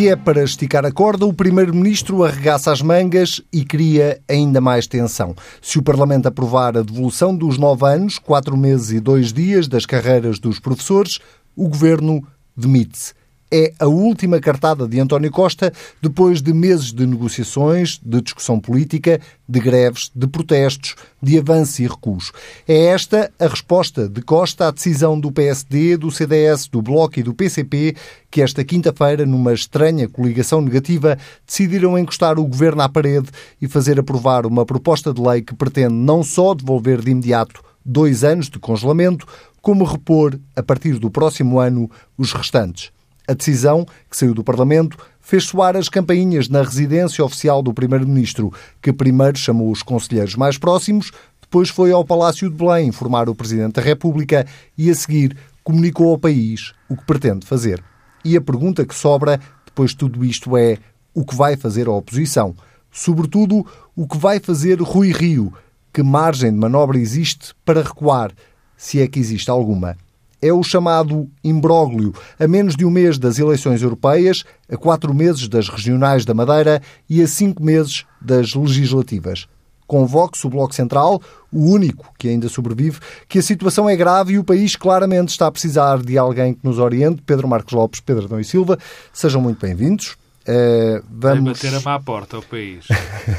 [0.00, 4.86] Se é para esticar a corda, o Primeiro-Ministro arregaça as mangas e cria ainda mais
[4.86, 5.36] tensão.
[5.60, 9.84] Se o Parlamento aprovar a devolução dos nove anos, quatro meses e dois dias das
[9.84, 11.18] carreiras dos professores,
[11.54, 12.26] o Governo
[12.56, 13.12] demite-se
[13.50, 19.20] é a última cartada de António Costa depois de meses de negociações, de discussão política,
[19.48, 22.30] de greves, de protestos, de avanço e recuos.
[22.68, 27.22] É esta a resposta de Costa à decisão do PSD, do CDS, do Bloco e
[27.22, 27.96] do PCP
[28.30, 33.28] que esta quinta-feira, numa estranha coligação negativa, decidiram encostar o governo à parede
[33.60, 38.22] e fazer aprovar uma proposta de lei que pretende não só devolver de imediato dois
[38.22, 39.26] anos de congelamento,
[39.60, 42.92] como repor, a partir do próximo ano, os restantes.
[43.30, 48.52] A decisão, que saiu do Parlamento, fez soar as campainhas na residência oficial do Primeiro-Ministro,
[48.82, 53.34] que primeiro chamou os conselheiros mais próximos, depois foi ao Palácio de Belém informar o
[53.34, 54.44] Presidente da República
[54.76, 57.80] e, a seguir, comunicou ao país o que pretende fazer.
[58.24, 60.78] E a pergunta que sobra, depois de tudo isto, é
[61.14, 62.52] o que vai fazer a oposição?
[62.90, 65.52] Sobretudo, o que vai fazer Rui Rio?
[65.92, 68.32] Que margem de manobra existe para recuar,
[68.76, 69.96] se é que existe alguma?
[70.42, 75.48] É o chamado imbróglio, a menos de um mês das eleições europeias, a quatro meses
[75.48, 79.46] das regionais da Madeira e a cinco meses das legislativas.
[79.86, 81.20] Convoque-se o Bloco Central,
[81.52, 85.48] o único que ainda sobrevive, que a situação é grave e o país claramente está
[85.48, 87.22] a precisar de alguém que nos oriente.
[87.26, 88.78] Pedro Marcos Lopes, Pedro Adão e Silva,
[89.12, 90.16] sejam muito bem-vindos.
[90.42, 92.86] Uh, vamos bater a má porta ao país.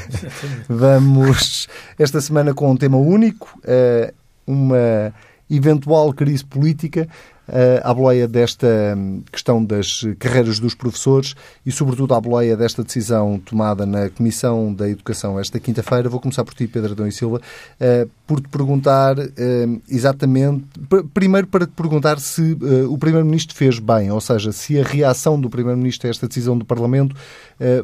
[0.68, 4.12] vamos esta semana com um tema único, uh,
[4.46, 5.12] uma
[5.52, 7.06] eventual crise política
[7.48, 12.82] uh, à boleia desta hum, questão das carreiras dos professores e, sobretudo, à boleia desta
[12.82, 16.08] decisão tomada na Comissão da Educação esta quinta-feira.
[16.08, 20.64] Vou começar por ti, Pedro Adão e Silva, uh, por te perguntar uh, exatamente,
[21.12, 22.56] primeiro para te perguntar se
[22.88, 26.64] o Primeiro-Ministro fez bem, ou seja, se a reação do Primeiro-Ministro a esta decisão do
[26.64, 27.14] Parlamento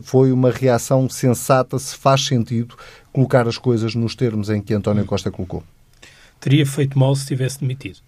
[0.03, 2.77] foi uma reação sensata, se faz sentido
[3.13, 5.63] colocar as coisas nos termos em que António Costa colocou
[6.41, 7.99] teria feito mal se tivesse demitido.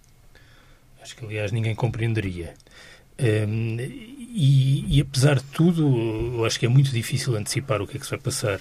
[1.03, 2.55] Acho que, aliás, ninguém compreenderia.
[3.19, 7.97] Um, e, e, apesar de tudo, eu acho que é muito difícil antecipar o que
[7.97, 8.61] é que se vai passar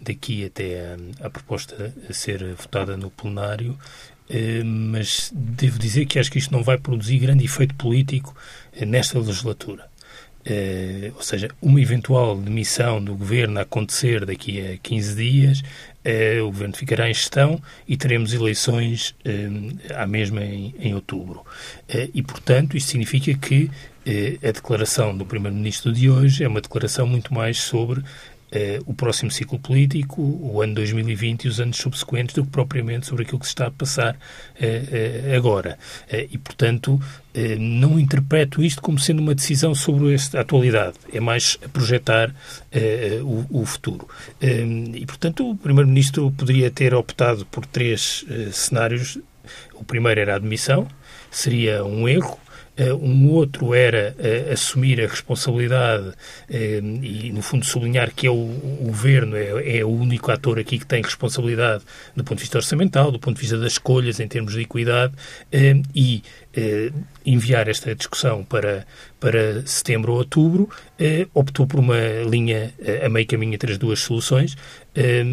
[0.00, 3.78] daqui até a, a proposta a ser votada no plenário,
[4.28, 8.34] um, mas devo dizer que acho que isto não vai produzir grande efeito político
[8.76, 9.88] uh, nesta legislatura.
[10.46, 16.42] Uh, ou seja, uma eventual demissão do governo a acontecer daqui a 15 dias, uh,
[16.42, 21.42] o governo ficará em gestão e teremos eleições uh, à mesma em, em outubro.
[22.12, 23.70] e, portanto, isto significa que
[24.46, 28.02] a declaração do Primeiro-Ministro de hoje é uma declaração muito mais sobre
[28.54, 33.04] eh, o próximo ciclo político, o ano 2020 e os anos subsequentes, do que propriamente
[33.04, 34.16] sobre aquilo que se está a passar
[34.60, 35.76] eh, eh, agora.
[36.30, 37.00] e, portanto,
[37.58, 42.32] não interpreto isto como sendo uma decisão sobre a atualidade, é mais projetar
[43.22, 44.08] o, o, futuro.
[44.40, 49.18] e, portanto, o Primeiro-Ministro poderia ter optado por três cenários.
[49.74, 50.86] O primeiro era a admissão,
[51.30, 52.43] seria um erro, Uh,
[53.00, 56.14] um outro era uh, assumir a responsabilidade uh,
[56.50, 60.78] e, no fundo, sublinhar que é o, o governo, é, é, o único ator aqui
[60.78, 61.84] que tem responsabilidade
[62.16, 65.12] do ponto de vista orçamental, do ponto de vista das escolhas em termos de equidade
[65.94, 66.22] e
[67.24, 68.86] enviar esta discussão para,
[69.18, 70.68] para setembro ou outubro,
[71.32, 71.98] optou por uma
[72.28, 72.72] linha
[73.04, 74.56] a meio caminho entre as duas soluções,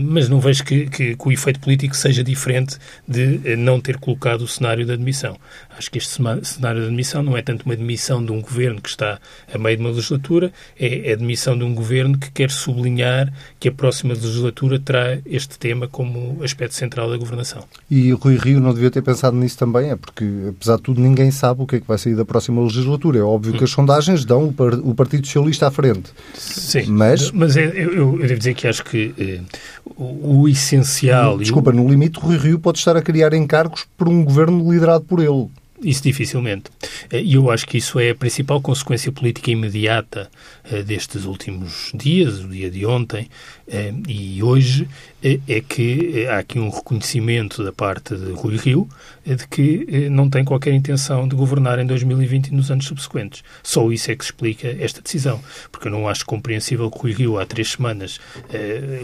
[0.06, 2.78] mas não vejo que, que, que, o efeito político seja diferente
[3.08, 5.38] de não ter colocado o cenário da admissão.
[5.78, 8.90] Acho que este cenário de admissão não é tanto uma admissão de um governo que
[8.90, 9.20] está
[9.54, 13.70] a meio de uma legislatura, é a admissão de um governo que quer sublinhar que
[13.70, 17.64] a próxima legislatura terá este tema como aspecto central da governação.
[17.90, 21.30] E Rui Rio não devia ter pensado nisso também, é porque, apesar de tudo, ninguém
[21.30, 23.20] sabe o que é que vai sair da próxima legislatura.
[23.20, 26.12] É óbvio que as sondagens dão o Partido Socialista à frente.
[26.34, 29.40] Sim, mas, mas é, eu, eu, devo dizer que acho que eh,
[29.86, 31.38] o, o, essencial...
[31.38, 35.20] Desculpa, no limite, Rui Rio pode estar a criar encargos por um governo liderado por
[35.20, 35.48] ele.
[35.84, 36.70] Isso dificilmente.
[37.10, 40.30] Eh, e eu acho que isso é a principal consequência política imediata
[40.72, 43.28] uh, destes últimos dias, o dia de ontem
[43.68, 44.88] uh, e hoje,
[45.24, 48.90] é que há aqui um reconhecimento da parte de Rui Rio
[49.24, 53.44] de que não tem qualquer intenção de governar em 2020 e nos anos subsequentes.
[53.62, 55.40] Só isso é que explica esta decisão,
[55.72, 58.20] porque eu não acho compreensível que Rui Rio há três semanas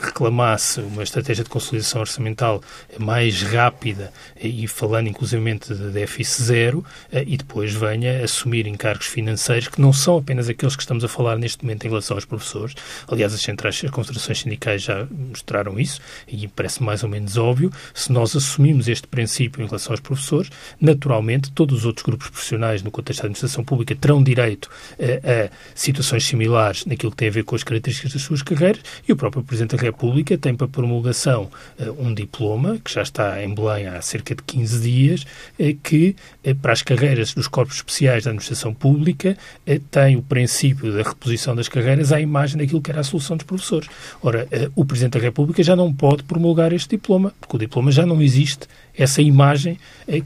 [0.01, 2.63] reclamasse uma estratégia de consolidação orçamental
[2.97, 6.85] mais rápida e falando inclusivamente de déficit zero zero uh,
[7.25, 11.37] e depois venha assumir encargos financeiros que não são apenas aqueles que estamos a falar
[11.37, 12.75] neste momento em relação aos professores.
[13.07, 17.71] Aliás, as centrais, as concentrações sindicais já mostraram isso e parece mais ou menos óbvio.
[17.93, 20.49] Se nós assumimos este princípio em relação aos professores,
[20.79, 25.49] naturalmente todos os outros grupos profissionais no contexto da administração pública terão direito uh, a
[25.73, 29.15] situações similares naquilo que tem a ver com as características das suas carreiras e o
[29.15, 31.49] próprio Presidente da República tem para promulgação
[31.79, 35.25] uh, um diploma que já está em Belém há cerca de 15 dias,
[35.83, 36.15] que
[36.61, 39.37] para as carreiras dos corpos especiais da administração pública
[39.91, 43.45] tem o princípio da reposição das carreiras à imagem daquilo que era a solução dos
[43.45, 43.89] professores.
[44.21, 48.05] Ora, o Presidente da República já não pode promulgar este diploma, porque o diploma já
[48.05, 49.77] não existe essa imagem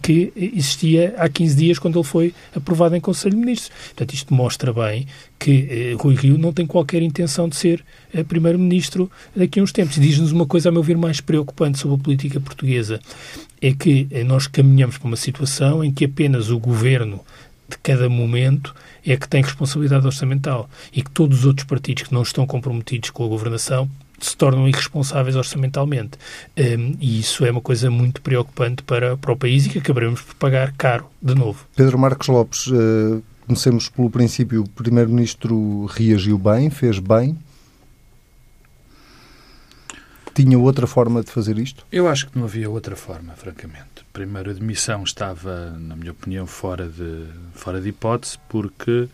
[0.01, 3.71] que existia há 15 dias quando ele foi aprovado em Conselho de Ministros.
[3.88, 5.07] Portanto, isto mostra bem
[5.38, 7.83] que eh, Rui Rio não tem qualquer intenção de ser
[8.13, 9.95] eh, Primeiro-Ministro daqui a uns tempos.
[10.00, 13.00] Diz-nos uma coisa, a meu ver, mais preocupante sobre a política portuguesa.
[13.59, 17.19] É que eh, nós caminhamos para uma situação em que apenas o governo
[17.68, 18.75] de cada momento
[19.06, 23.09] é que tem responsabilidade orçamental e que todos os outros partidos que não estão comprometidos
[23.09, 23.89] com a governação
[24.21, 26.18] se tornam irresponsáveis orçamentalmente.
[26.57, 30.21] Um, e isso é uma coisa muito preocupante para, para o país e que acabaremos
[30.21, 31.65] por pagar caro de novo.
[31.75, 34.62] Pedro Marcos Lopes, uh, comecemos pelo princípio.
[34.63, 37.38] O Primeiro-Ministro reagiu bem, fez bem.
[40.33, 41.85] Tinha outra forma de fazer isto?
[41.91, 44.06] Eu acho que não havia outra forma, francamente.
[44.13, 49.09] Primeiro, a demissão estava, na minha opinião, fora de, fora de hipótese, porque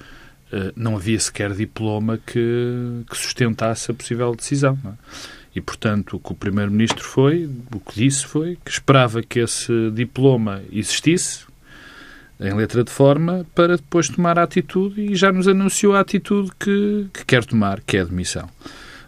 [0.76, 4.78] não havia sequer diploma que, que sustentasse a possível decisão.
[4.86, 5.38] É?
[5.56, 9.92] E, portanto, o que o Primeiro-Ministro foi, o que disse foi que esperava que esse
[9.92, 11.46] diploma existisse
[12.40, 16.52] em letra de forma para depois tomar a atitude e já nos anunciou a atitude
[16.60, 18.48] que, que quer tomar, que é a demissão.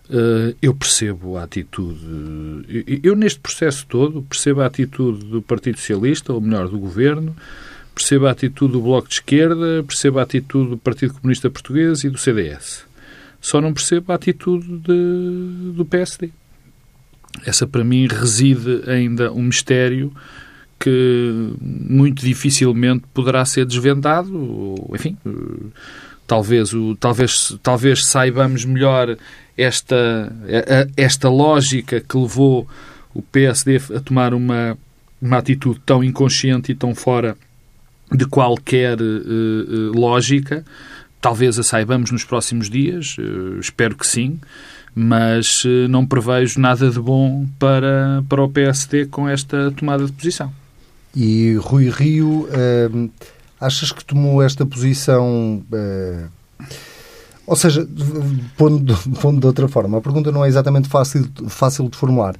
[0.09, 1.99] Uh, eu percebo a atitude.
[3.03, 7.35] Eu, neste processo todo, percebo a atitude do Partido Socialista, ou melhor, do Governo,
[7.99, 12.09] percebo a atitude do Bloco de Esquerda, percebo a atitude do Partido Comunista Português e
[12.09, 12.85] do CDS.
[13.41, 16.29] Só não percebo a atitude de, do PSD.
[17.45, 20.13] Essa, para mim, reside ainda um mistério
[20.79, 24.75] que muito dificilmente poderá ser desvendado.
[24.93, 25.17] Enfim,
[26.25, 29.17] talvez, o, talvez, talvez saibamos melhor
[29.57, 30.33] esta,
[30.95, 32.65] esta lógica que levou
[33.13, 34.77] o PSD a tomar uma,
[35.21, 37.35] uma atitude tão inconsciente e tão fora
[38.11, 40.63] de qualquer uh, lógica.
[41.21, 44.39] Talvez a saibamos nos próximos dias, uh, espero que sim,
[44.95, 50.51] mas não prevejo nada de bom para, para o PSD com esta tomada de posição.
[51.15, 52.49] E Rui Rio,
[53.61, 55.63] achas que tomou esta posição
[57.49, 57.87] ou seja,
[58.55, 62.35] pondo, pondo de outra forma, a pergunta não é exatamente fácil, fácil de formular.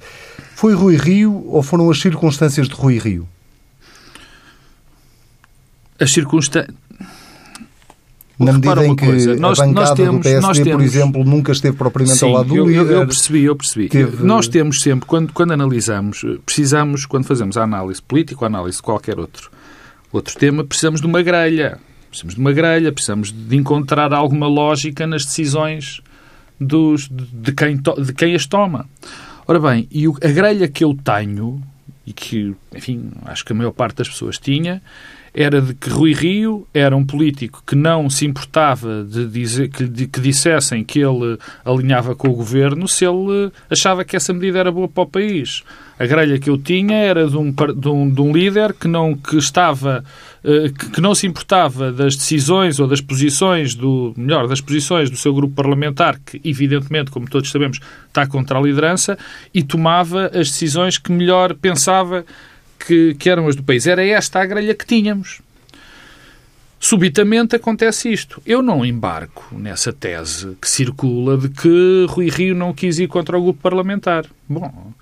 [0.54, 3.26] Foi Rui Rio ou foram as circunstâncias de Rui Rio?
[6.00, 6.74] As circunstâncias.
[8.38, 9.04] Na medida em que
[9.36, 12.32] nós, a bancada nós temos, do PSD, temos, por exemplo, nunca esteve propriamente sim, ao
[12.32, 12.94] lado do eu, líder.
[12.94, 13.88] Eu percebi, eu percebi.
[13.90, 14.24] Teve...
[14.24, 18.78] Nós temos sempre, quando, quando analisamos, precisamos, quando fazemos a análise política ou a análise
[18.78, 19.50] de qualquer outro,
[20.10, 21.78] outro tema, precisamos de uma grelha.
[22.08, 26.00] Precisamos de uma grelha, precisamos de encontrar alguma lógica nas decisões
[26.58, 28.88] dos, de, quem, de quem as toma.
[29.46, 31.62] Ora bem, e a grelha que eu tenho,
[32.06, 34.82] e que, enfim, acho que a maior parte das pessoas tinha,
[35.34, 39.84] era de que Rui Rio era um político que não se importava de dizer que,
[39.84, 44.58] de, que dissessem que ele alinhava com o governo se ele achava que essa medida
[44.58, 45.62] era boa para o país.
[45.98, 49.14] A grelha que eu tinha era de um, de um, de um líder que não
[49.14, 50.02] que estava
[50.42, 55.10] eh, que, que não se importava das decisões ou das posições do melhor das posições
[55.10, 59.18] do seu grupo parlamentar que evidentemente como todos sabemos está contra a liderança
[59.52, 62.24] e tomava as decisões que melhor pensava
[62.84, 63.86] que, que eram as do país.
[63.86, 65.40] Era esta a grelha que tínhamos.
[66.78, 68.40] Subitamente acontece isto.
[68.46, 73.38] Eu não embarco nessa tese que circula de que Rui Rio não quis ir contra
[73.38, 74.24] o grupo parlamentar.
[74.48, 74.92] Bom,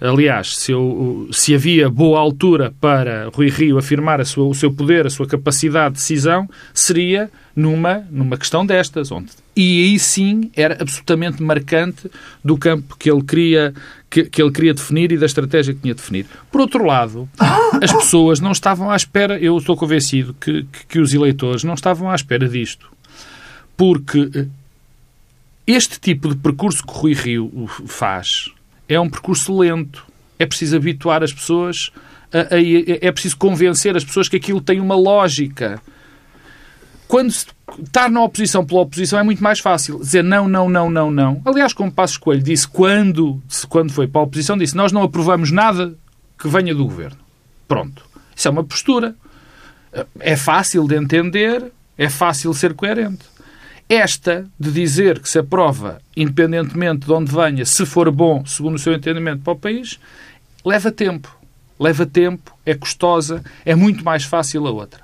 [0.00, 5.06] Aliás, se, eu, se, havia boa altura para Rui Rio afirmar sua, o seu poder,
[5.06, 9.12] a sua capacidade de decisão, seria numa, numa questão destas.
[9.12, 12.10] Onde, e aí sim era absolutamente marcante
[12.42, 13.74] do campo que ele, queria,
[14.08, 16.26] que, que ele queria definir e da estratégia que tinha de definir.
[16.50, 17.28] Por outro lado,
[17.82, 21.74] as pessoas não estavam à espera, eu estou convencido que, que, que os eleitores não
[21.74, 22.90] estavam à espera disto.
[23.76, 24.46] Porque eh,
[25.66, 28.50] este tipo de percurso que Rui Rio faz
[28.94, 30.04] é um percurso lento.
[30.38, 31.90] É preciso habituar as pessoas,
[32.32, 32.58] a, a,
[33.00, 35.80] é preciso convencer as pessoas que aquilo tem uma lógica.
[37.06, 37.46] Quando se
[37.78, 39.98] estar na oposição pela oposição é muito mais fácil.
[39.98, 41.42] Dizer não, não, não, não, não.
[41.44, 45.50] Aliás, como Passos Coelho disse quando, quando foi para a oposição, disse nós não aprovamos
[45.50, 45.94] nada
[46.38, 47.18] que venha do governo.
[47.68, 48.04] Pronto.
[48.34, 49.14] Isso é uma postura.
[50.18, 53.29] É fácil de entender, é fácil ser coerente.
[53.90, 58.78] Esta, de dizer que se aprova, independentemente de onde venha, se for bom, segundo o
[58.78, 59.98] seu entendimento, para o país,
[60.64, 61.36] leva tempo.
[61.76, 65.00] Leva tempo, é custosa, é muito mais fácil a outra.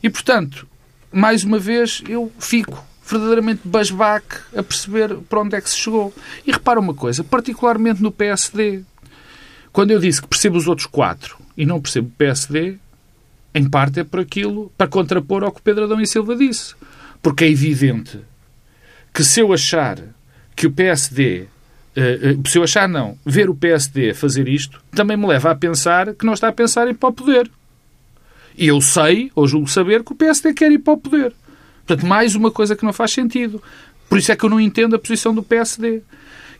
[0.00, 0.68] E, portanto,
[1.10, 6.14] mais uma vez, eu fico verdadeiramente basbaque a perceber para onde é que se chegou.
[6.46, 8.84] E repara uma coisa, particularmente no PSD.
[9.72, 12.76] Quando eu disse que percebo os outros quatro e não percebo o PSD,
[13.52, 16.76] em parte é por aquilo, para contrapor ao que Pedro Adão e Silva disse.
[17.26, 18.20] Porque é evidente
[19.12, 19.98] que se eu achar
[20.54, 21.48] que o PSD
[21.96, 25.54] eh, eh, se eu achar não, ver o PSD fazer isto, também me leva a
[25.56, 27.50] pensar que não está a pensar em ir para o poder.
[28.56, 31.34] E eu sei, ou julgo saber, que o PSD quer ir para o poder.
[31.84, 33.60] Portanto, mais uma coisa que não faz sentido.
[34.08, 36.02] Por isso é que eu não entendo a posição do PSD.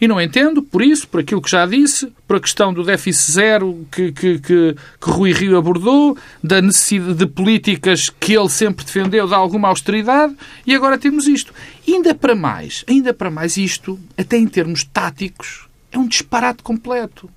[0.01, 3.33] E não entendo, por isso, por aquilo que já disse, por a questão do déficit
[3.33, 8.85] zero que, que, que, que Rui Rio abordou, da necessidade de políticas que ele sempre
[8.85, 10.35] defendeu de alguma austeridade,
[10.67, 11.53] e agora temos isto.
[11.87, 17.31] Ainda para mais, ainda para mais isto, até em termos táticos, é um disparate completo.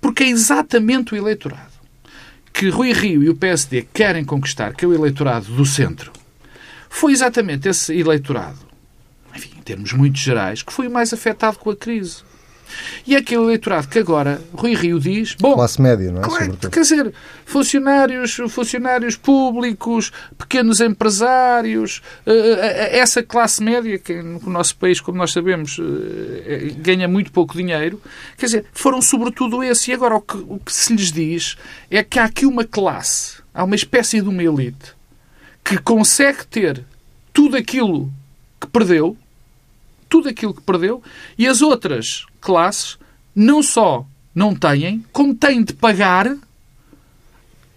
[0.00, 1.78] Porque é exatamente o eleitorado
[2.58, 6.10] que Rui Rio e o PSD querem conquistar, que é o eleitorado do centro,
[6.88, 8.58] foi exatamente esse eleitorado,
[9.38, 12.28] enfim, em termos muito gerais, que foi o mais afetado com a crise.
[13.06, 15.34] E é aquele eleitorado que agora Rui Rio diz.
[15.40, 16.24] Bom, Classe média, não é?
[16.24, 17.14] Claro, quer dizer,
[17.46, 22.32] funcionários, funcionários públicos, pequenos empresários, eh,
[22.92, 27.56] eh, essa classe média, que no nosso país, como nós sabemos, eh, ganha muito pouco
[27.56, 28.02] dinheiro,
[28.36, 29.90] quer dizer, foram sobretudo esse.
[29.90, 31.56] E agora o que, o que se lhes diz
[31.90, 34.92] é que há aqui uma classe, há uma espécie de uma elite
[35.64, 36.84] que consegue ter
[37.32, 38.12] tudo aquilo
[38.60, 39.16] que perdeu,
[40.08, 41.02] tudo aquilo que perdeu,
[41.36, 42.98] e as outras classes
[43.34, 46.36] não só não têm, como têm de pagar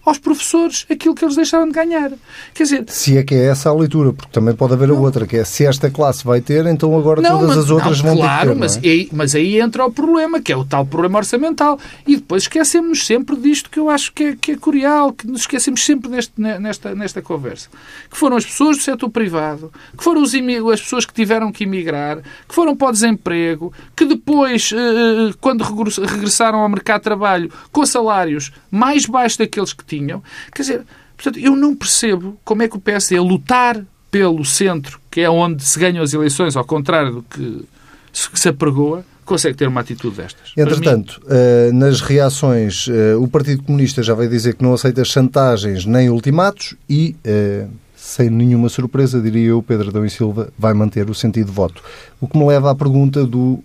[0.04, 2.12] aos professores aquilo que eles deixaram de ganhar.
[2.52, 2.84] Quer dizer...
[2.88, 5.44] Se é que é essa a leitura, porque também pode haver a outra, que é
[5.44, 8.50] se esta classe vai ter, então agora não, todas mas, as outras não, vão claro,
[8.50, 8.58] ter.
[8.58, 9.06] Mas, é?
[9.12, 11.78] mas aí entra o problema, que é o tal problema orçamental.
[12.06, 15.42] E depois esquecemos sempre disto que eu acho que é, que é curial, que nos
[15.42, 17.68] esquecemos sempre deste, nesta, nesta conversa.
[18.10, 20.32] Que foram as pessoas do setor privado, que foram os
[20.72, 22.18] as pessoas que tiveram que emigrar,
[22.48, 27.50] que foram para o desemprego, que depois, eh, eh, quando regressaram ao mercado de trabalho,
[27.70, 30.22] com salários mais baixos daqueles que tinham,
[30.54, 30.82] quer dizer,
[31.16, 35.30] portanto, eu não percebo como é que o PSD, a lutar pelo centro, que é
[35.30, 37.64] onde se ganham as eleições, ao contrário do que
[38.12, 40.52] se apregoa, consegue ter uma atitude destas.
[40.56, 41.26] Entretanto, mim...
[41.30, 46.10] Eh, nas reações, eh, o Partido Comunista já vai dizer que não aceita chantagens nem
[46.10, 51.14] ultimatos e, eh, sem nenhuma surpresa, diria eu, Pedro Adão e Silva vai manter o
[51.14, 51.82] sentido de voto.
[52.20, 53.62] O que me leva à pergunta do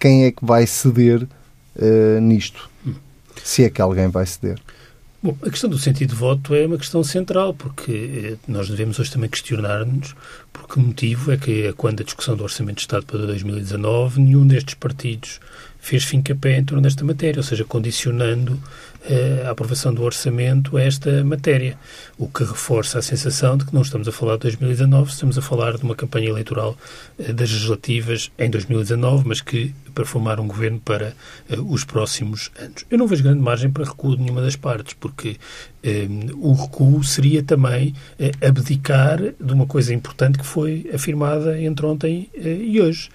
[0.00, 1.28] quem é que vai ceder
[2.20, 2.68] nisto?
[3.44, 4.58] Se é que alguém vai ceder.
[5.24, 8.98] Bom, a questão do sentido de voto é uma questão central, porque eh, nós devemos
[8.98, 10.14] hoje também questionar-nos
[10.52, 14.46] por que motivo é que, quando a discussão do Orçamento de Estado para 2019, nenhum
[14.46, 15.40] destes partidos
[15.80, 18.60] fez fim capé em torno desta matéria, ou seja, condicionando
[19.44, 21.78] a aprovação do orçamento a esta matéria,
[22.18, 25.42] o que reforça a sensação de que não estamos a falar de 2019, estamos a
[25.42, 26.76] falar de uma campanha eleitoral
[27.18, 31.14] eh, das legislativas em 2019, mas que para formar um governo para
[31.50, 32.84] uh, os próximos anos.
[32.90, 35.36] Eu não vejo grande margem para recuo de nenhuma das partes, porque
[35.84, 37.94] uh, o recuo seria também
[38.44, 43.08] abdicar de uma coisa importante que foi afirmada entre ontem e hoje.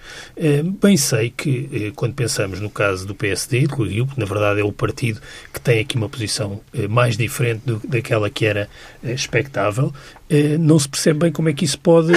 [0.80, 4.64] bem sei que, quando pensamos no caso do PSD, de Rio, que na verdade é
[4.64, 5.20] o partido
[5.52, 8.68] que tem aqui uma posição eh, mais diferente do, daquela que era
[9.02, 9.92] eh, expectável,
[10.28, 12.12] eh, não se percebe bem como é que isso pode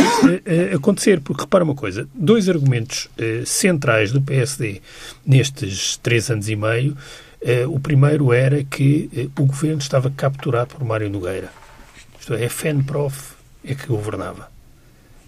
[0.74, 1.22] acontecer.
[1.22, 3.10] Porque repara uma coisa: dois argumentos
[3.46, 4.82] centrais do PSD
[5.26, 6.96] nestes três anos e meio.
[7.68, 11.52] O primeiro era que o governo estava capturado por Mário Nogueira.
[12.18, 13.34] Isto é, a FENPROF
[13.66, 14.50] é que governava.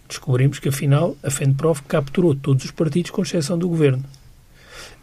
[0.07, 4.03] Descobrimos que, afinal, a FENPROF capturou todos os partidos, com exceção do governo.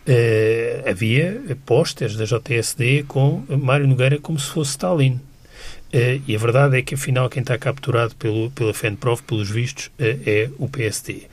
[0.05, 5.21] Uh, havia pósteres da JSD com Mário Nogueira como se fosse Stalin.
[5.95, 9.87] Uh, e a verdade é que, afinal, quem está capturado pelo, pela FENPROF, pelos vistos,
[9.87, 9.91] uh,
[10.27, 11.29] é o PSD.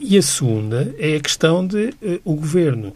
[0.00, 1.92] e a segunda é a questão de
[2.24, 2.94] o governo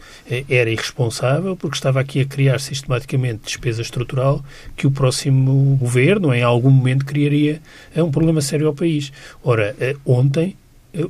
[0.49, 4.43] era irresponsável porque estava aqui a criar sistematicamente despesa estrutural
[4.75, 7.61] que o próximo governo, em algum momento, criaria
[7.97, 9.11] um problema sério ao país.
[9.43, 10.55] Ora, ontem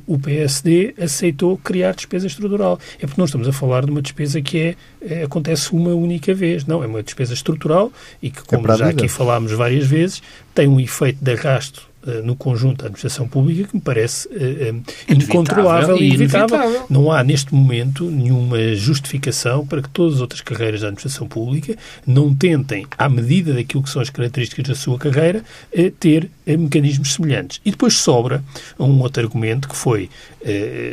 [0.06, 2.78] o PSD aceitou criar despesa estrutural.
[2.98, 6.34] É porque nós estamos a falar de uma despesa que é, é acontece uma única
[6.34, 6.66] vez.
[6.66, 10.22] Não, é uma despesa estrutural e que, como é já aqui falámos várias vezes,
[10.54, 14.82] tem um efeito de arrasto uh, no conjunto da administração pública que me parece uh,
[15.08, 16.56] incontrolável e inevitável.
[16.58, 16.86] inevitável.
[16.90, 21.76] Não há, neste momento, nenhuma justificação para que todas as outras carreiras da administração pública
[22.06, 25.42] não tentem, à medida daquilo que são as características da sua carreira,
[25.76, 27.60] uh, ter mecanismos semelhantes.
[27.64, 28.42] E depois sobra
[28.78, 30.08] um outro argumento que foi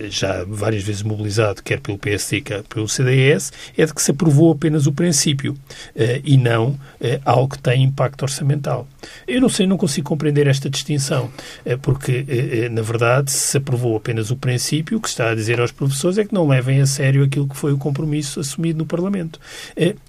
[0.10, 4.52] já várias vezes mobilizado, quer pelo PSD, quer pelo CDS, é de que se aprovou
[4.52, 5.58] apenas o princípio
[6.24, 6.78] e não
[7.24, 8.86] algo que tem impacto orçamental.
[9.28, 11.30] Eu não sei, não consigo compreender esta distinção,
[11.66, 15.36] eh, porque, eh, eh, na verdade, se aprovou apenas o princípio, o que está a
[15.36, 18.80] dizer aos professores é que não levem a sério aquilo que foi o compromisso assumido
[18.80, 19.40] no Parlamento.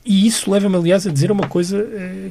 [0.04, 1.86] E isso leva-me, aliás, a dizer uma coisa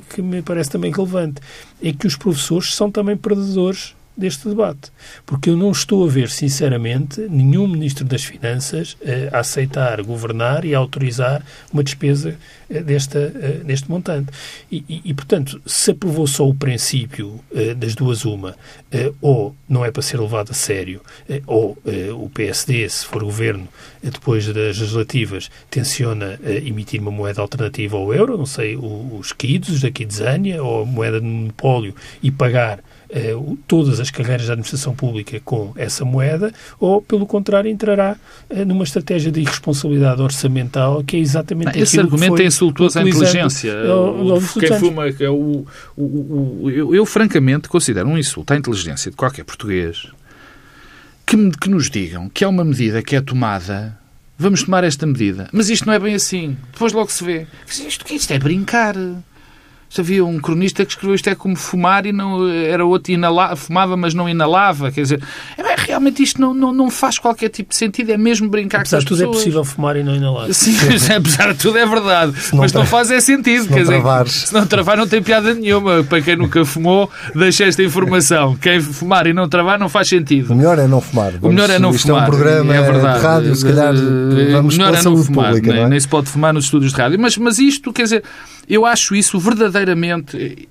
[0.10, 1.42] que me parece também relevante,
[1.82, 4.92] é que os professores são também perdedores deste debate.
[5.26, 10.66] Porque eu não estou a ver, sinceramente, nenhum Ministro das Finanças eh, a aceitar governar
[10.66, 12.36] e autorizar uma despesa
[12.70, 14.32] desta, eh, deste montante.
[14.72, 17.40] E, e, e, portanto, se aprovou só o princípio
[17.78, 18.56] das duas uma,
[19.22, 21.02] ou não é para ser levado a sério,
[21.46, 21.78] ou
[22.16, 23.68] o PSD, se for governo,
[24.02, 29.92] depois das legislativas, tenciona emitir uma moeda alternativa ao euro, não sei, os quidos da
[29.92, 33.34] Kidzânia, ou a moeda de monopólio, e pagar eh,
[33.66, 38.18] todas as carreiras da administração pública com essa moeda, ou, pelo contrário, entrará
[38.50, 43.02] eh, numa estratégia de irresponsabilidade orçamental, que é exatamente não, Esse argumento é insultuoso à
[43.04, 43.74] inteligência.
[44.60, 49.18] quem fuma, é o, o, o, eu, eu, francamente, considero um insulto à inteligência de
[49.18, 50.08] qualquer português
[51.26, 53.98] que, que nos digam que há uma medida que é tomada
[54.38, 55.50] vamos tomar esta medida.
[55.52, 56.56] Mas isto não é bem assim.
[56.72, 57.48] Depois logo se vê.
[57.68, 58.96] Isto, isto é brincar.
[59.98, 63.98] Havia um cronista que escreveu isto é como fumar e não era outro inala, fumava,
[63.98, 64.92] mas não inalava.
[64.92, 65.24] Quer dizer,
[65.58, 68.98] é, realmente isto não, não, não faz qualquer tipo de sentido, é mesmo brincar apesar
[68.98, 69.36] com as tudo pessoas.
[69.36, 70.54] é possível fumar e não inalar.
[70.54, 70.76] Sim,
[71.16, 72.34] apesar de tudo é verdade.
[72.52, 73.64] Não mas não faz é sentido.
[73.64, 74.34] Se não, quer travares.
[74.34, 76.04] dizer, se não travar não tem piada nenhuma.
[76.04, 78.56] Para quem nunca fumou, deixa esta informação.
[78.56, 80.54] Quem fumar e não travar não faz sentido.
[80.54, 81.32] O melhor é não fumar.
[81.32, 82.22] Vamos, o melhor é não isto fumar.
[82.22, 83.20] é um programa é verdade.
[83.20, 83.94] de rádio, se calhar
[84.52, 85.46] vamos o melhor é não fumar.
[85.48, 85.90] Pública, nem, não é?
[85.90, 87.20] nem se pode fumar nos estúdios de rádio.
[87.20, 88.24] Mas, mas isto, quer dizer,
[88.70, 89.40] eu acho isso
[89.80, 90.68] verdadeiramente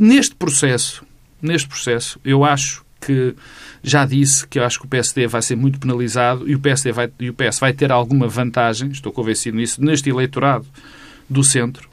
[0.00, 1.04] Neste processo,
[1.40, 3.34] neste processo, eu acho que
[3.82, 6.92] já disse que eu acho que o PSD vai ser muito penalizado e o PSD
[6.92, 10.66] vai, e o PS vai ter alguma vantagem, estou convencido nisso, neste eleitorado
[11.28, 11.90] do centro.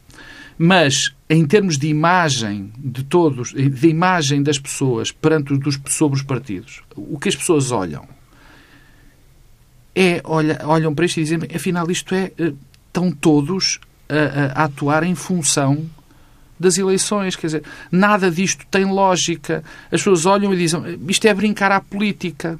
[0.57, 6.23] Mas, em termos de imagem de todos, de imagem das pessoas perante dos, sobre os
[6.23, 8.07] partidos, o que as pessoas olham
[9.93, 12.53] é, olha, olham para isto e dizem, afinal, isto é, eh,
[12.87, 15.87] estão todos a, a, a atuar em função
[16.59, 17.35] das eleições.
[17.35, 19.63] Quer dizer, nada disto tem lógica.
[19.85, 22.59] As pessoas olham e dizem isto é brincar à política.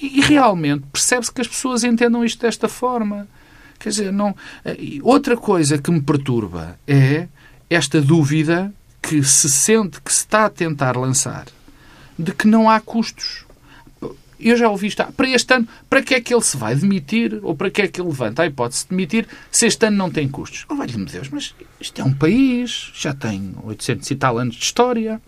[0.00, 3.26] E, e realmente percebe-se que as pessoas entendam isto desta forma.
[3.78, 4.34] Quer dizer, não.
[5.02, 7.28] Outra coisa que me perturba é
[7.68, 11.46] esta dúvida que se sente que se está a tentar lançar
[12.18, 13.43] de que não há custos
[14.50, 15.04] eu já ouvi isto.
[15.12, 17.40] para este ano, para que é que ele se vai demitir?
[17.42, 20.10] Ou para que é que ele levanta a hipótese de demitir se este ano não
[20.10, 20.66] tem custos?
[20.68, 24.64] Oh, valha-me Deus, mas isto é um país, já tem 800 e tal anos de
[24.64, 25.20] história.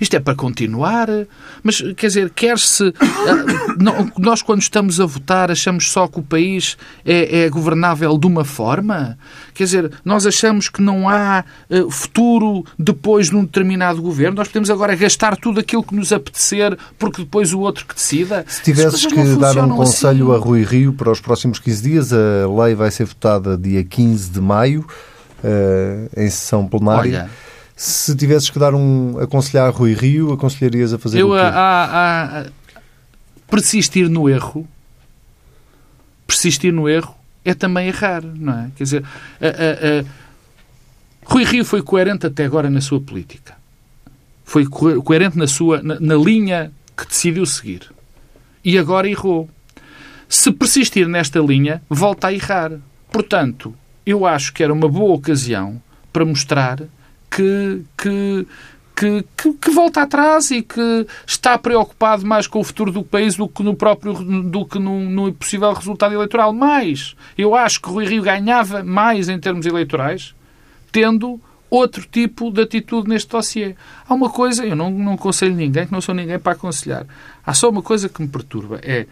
[0.00, 1.08] Isto é para continuar,
[1.62, 2.92] mas quer dizer, quer-se.
[3.00, 8.26] Ah, nós, quando estamos a votar, achamos só que o país é, é, governável de
[8.26, 9.18] uma forma?
[9.54, 14.36] Quer dizer, nós achamos que não há uh, futuro depois de um determinado governo?
[14.36, 18.44] Nós podemos agora gastar tudo aquilo que nos apetecer porque depois o outro que decida?
[18.48, 20.42] Se tivesses que dar um conselho assim.
[20.42, 22.16] a Rui Rio para os próximos 15 dias, a
[22.62, 24.86] lei vai ser votada dia 15 de maio,
[25.44, 27.22] uh, em sessão plenária.
[27.22, 27.49] Olha,
[27.80, 31.40] se tivesses que dar um aconselhar a Rui Rio, aconselharias a fazer Eu, o quê?
[31.40, 32.46] A, a, a
[33.48, 34.68] persistir no erro,
[36.26, 38.70] persistir no erro é também errar, não é?
[38.76, 39.04] Quer dizer,
[39.40, 40.04] a,
[41.24, 43.56] Rui Rio foi coerente até agora na sua política.
[44.44, 47.90] Foi coerente na sua na, na linha que decidiu seguir.
[48.62, 49.48] E agora errou.
[50.28, 52.72] Se persistir nesta linha, volta a errar.
[53.10, 55.80] Portanto, eu acho que era uma boa ocasião
[56.12, 56.82] para mostrar
[57.30, 58.46] que, que,
[58.96, 63.36] que, que, que, volta atrás e que está preocupado mais com o futuro do país
[63.36, 66.52] do que no próprio do que no, possível resultado eleitoral.
[66.52, 70.34] Mais, eu acho que Rui Rio ganhava mais em termos eleitorais
[70.92, 71.40] tendo
[71.70, 73.76] outro tipo de atitude neste dossiê.
[74.08, 77.06] Há uma coisa, eu não, não aconselho ninguém, que não sou ninguém para aconselhar.
[77.46, 79.06] Há só uma coisa que me perturba, é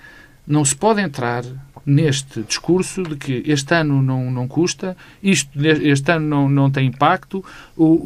[0.49, 1.45] Não se pode entrar
[1.89, 6.87] neste discurso de que este ano não, não custa, isto, este ano não, não tem
[6.87, 7.43] impacto,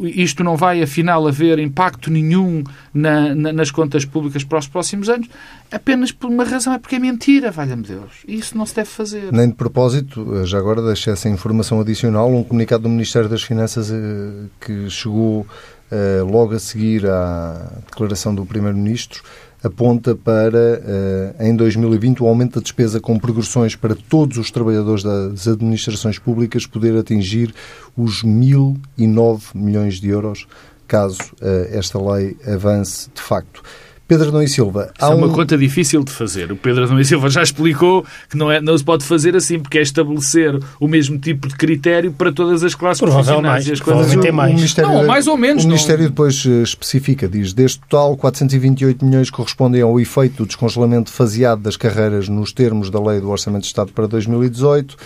[0.03, 5.09] isto não vai afinal haver impacto nenhum na, na, nas contas públicas para os próximos
[5.09, 5.27] anos,
[5.69, 8.23] apenas por uma razão, é porque é mentira, valha-me Deus.
[8.25, 9.33] Isso não se deve fazer.
[9.33, 13.91] Nem de propósito, já agora deixo essa informação adicional, um comunicado do Ministério das Finanças
[13.91, 15.45] eh, que chegou
[15.91, 19.21] eh, logo a seguir à declaração do Primeiro-Ministro,
[19.63, 25.03] aponta para, eh, em 2020, o aumento da despesa com progressões para todos os trabalhadores
[25.03, 27.53] das administrações públicas poder atingir
[27.95, 30.45] os 1.009 milhões de euros,
[30.85, 33.63] caso eh, esta lei avance de facto.
[34.07, 34.91] Pedro Adão e Silva.
[34.99, 35.31] Há é uma um...
[35.31, 36.51] conta difícil de fazer.
[36.51, 39.59] O Pedro Adão e Silva já explicou que não, é, não se pode fazer assim,
[39.59, 43.65] porque é estabelecer o mesmo tipo de critério para todas as classes profissionais.
[43.65, 44.51] Mais, provavelmente é mais.
[44.51, 45.63] O Ministério, não, mais ou menos.
[45.63, 46.09] O Ministério não...
[46.09, 51.77] depois eh, especifica, diz, deste total, 428 milhões correspondem ao efeito do descongelamento faseado das
[51.77, 54.97] carreiras nos termos da Lei do Orçamento de Estado para 2018.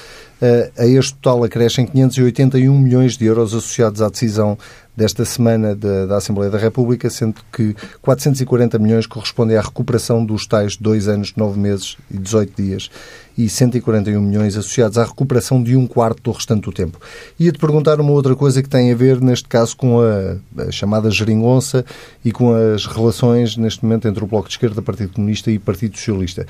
[0.78, 4.58] A este total acrescem 581 milhões de euros associados à decisão
[4.98, 10.48] desta semana da, da, Assembleia da República, sendo que 440 milhões correspondem à recuperação dos
[10.48, 12.90] tais dois anos, nove meses e 18 dias
[13.38, 17.00] e 141 milhões associados à recuperação de um quarto do restante do tempo.
[17.40, 21.12] Ia-te perguntar uma outra coisa que tem a ver, neste caso, com a, a chamada
[21.12, 21.86] geringonça
[22.26, 25.96] e com as relações, neste momento, entre o Bloco de Esquerda, Partido Comunista e Partido
[25.96, 26.48] Socialista.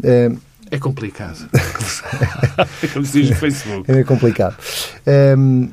[0.00, 0.36] Uh,
[0.74, 1.48] é complicado.
[2.92, 3.90] Como se diz no Facebook.
[3.90, 4.56] É complicado.
[5.36, 5.68] Um,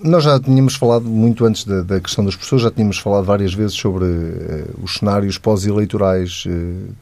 [0.00, 3.54] nós já tínhamos falado, muito antes da, da, questão das pessoas, já tínhamos falado várias
[3.54, 6.94] vezes sobre uh, os cenários pós-eleitorais uh,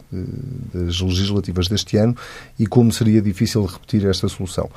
[0.73, 2.15] das legislativas deste ano
[2.57, 4.69] e como seria difícil repetir esta solução.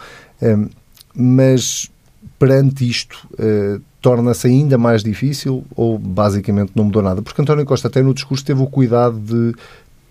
[0.43, 0.69] Uh,
[1.15, 1.91] mas,
[2.39, 7.23] perante isto, eh, torna-se ainda mais difícil ou basicamente não mudou nada?
[7.23, 9.55] Porque António Costa, até no discurso, teve o cuidado de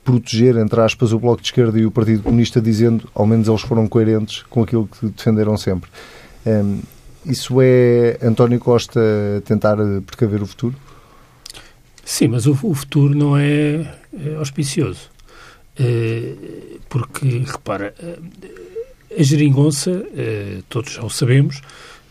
[0.06, 3.62] proteger, entre aspas, o Bloco de Esquerda e o Partido Comunista, dizendo, ao menos eles
[3.62, 5.90] foram coerentes com aquilo que defenderam sempre.
[7.26, 9.02] Isso é António Costa
[9.46, 10.76] tentar precaver o futuro?
[12.04, 15.10] Sim, mas o, o futuro não é, é auspicioso.
[15.78, 16.34] É,
[16.88, 17.96] porque, repara,
[19.18, 21.62] a geringonça, é, todos já o sabemos,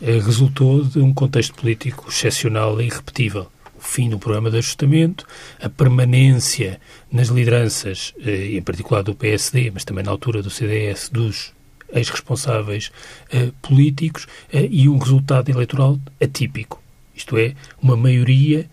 [0.01, 3.47] resultou de um contexto político excepcional e irrepetível.
[3.85, 5.27] Fim do programa de ajustamento,
[5.61, 6.81] a permanência
[7.13, 11.53] nas lideranças, é, em particular do PSD, mas também na altura do CDS, dos
[11.93, 12.91] ex-responsáveis
[13.33, 16.83] uh, políticos uh, e um resultado eleitoral atípico.
[17.15, 18.69] Isto é, uma maioria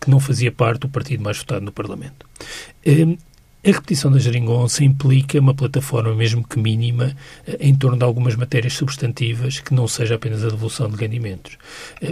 [0.00, 2.26] que não fazia parte do partido mais votado no Parlamento.
[3.66, 7.16] A repetição da geringonça implica uma plataforma, mesmo que mínima,
[7.58, 11.58] em torno de algumas matérias substantivas que não seja apenas a devolução de rendimentos.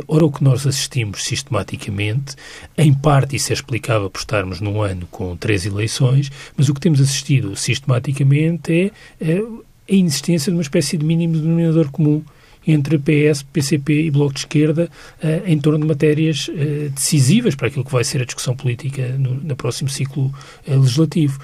[0.09, 2.35] Ora, o que nós assistimos sistematicamente,
[2.77, 6.81] em parte isso é explicável por estarmos num ano com três eleições, mas o que
[6.81, 12.25] temos assistido sistematicamente é a inexistência de uma espécie de mínimo denominador comum
[12.67, 14.91] entre PS, PCP e Bloco de Esquerda
[15.23, 19.09] uh, em torno de matérias uh, decisivas para aquilo que vai ser a discussão política
[19.19, 20.27] no, no próximo ciclo
[20.67, 21.41] uh, legislativo.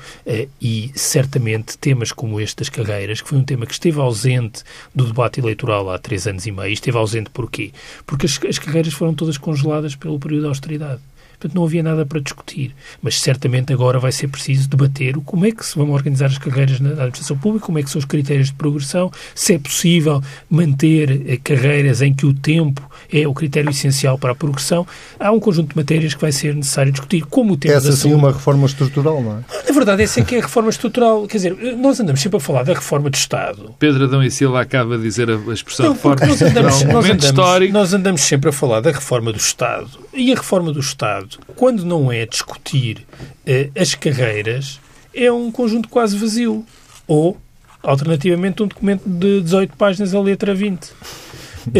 [0.60, 4.62] e, certamente, temas como este das carreiras, que foi um tema que esteve ausente
[4.94, 7.72] do debate eleitoral há três anos e meio, esteve ausente porquê?
[8.06, 11.00] Porque as, as carreiras foram todas congeladas pelo período de austeridade.
[11.40, 12.74] Portanto, não havia nada para discutir.
[13.00, 16.78] Mas certamente agora vai ser preciso debater como é que se vão organizar as carreiras
[16.80, 21.22] na administração pública, como é que são os critérios de progressão, se é possível manter
[21.26, 24.86] eh, carreiras em que o tempo é o critério essencial para a progressão.
[25.18, 28.12] Há um conjunto de matérias que vai ser necessário discutir, como o tema Essa sim
[28.12, 29.44] uma reforma estrutural, não é?
[29.66, 31.26] Na verdade, essa é que é a reforma estrutural.
[31.26, 33.74] Quer dizer, nós andamos sempre a falar da reforma do Estado.
[33.78, 37.24] Pedro Adão e Silva acaba de dizer a expressão não, reforma nós andamos, nós andamos,
[37.24, 37.72] histórico.
[37.72, 39.88] Nós andamos sempre a falar da reforma do Estado.
[40.12, 44.80] E a reforma do Estado quando não é discutir uh, as carreiras,
[45.14, 46.64] é um conjunto quase vazio.
[47.06, 47.36] Ou,
[47.82, 50.84] alternativamente, um documento de 18 páginas a letra 20.
[50.84, 51.72] Uh, uh,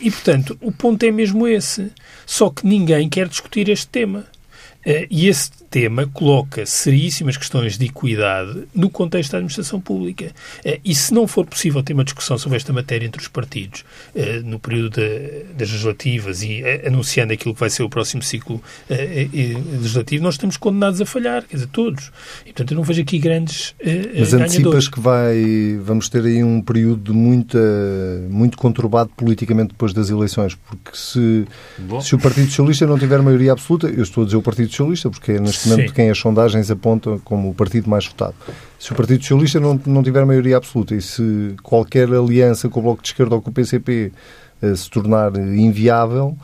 [0.00, 1.90] e, portanto, o ponto é mesmo esse.
[2.26, 4.26] Só que ninguém quer discutir este tema.
[5.10, 10.30] E esse tema coloca seríssimas questões de equidade no contexto da administração pública.
[10.64, 13.84] Eh, e se não for possível ter uma discussão sobre esta matéria entre os partidos
[14.14, 15.00] eh, no período
[15.58, 20.56] das legislativas e eh, anunciando aquilo que vai ser o próximo ciclo legislativo, nós estamos
[20.56, 22.12] condenados a falhar, quer dizer, todos.
[22.42, 23.74] E, portanto, eu não vejo aqui grandes
[24.16, 27.58] Mas antecipas que vai, vamos ter aí um período muito,
[28.30, 31.44] muito conturbado politicamente depois das eleições, porque se,
[32.00, 35.10] se o Partido Socialista não tiver maioria absoluta, eu estou a dizer o Partido Socialista,
[35.10, 35.94] porque é neste momento Sim.
[35.94, 38.34] quem as sondagens apontam como o partido mais votado.
[38.78, 42.82] Se o Partido Socialista não, não tiver maioria absoluta e se qualquer aliança com o
[42.82, 44.12] Bloco de Esquerda ou com o PCP
[44.62, 46.36] eh, se tornar inviável,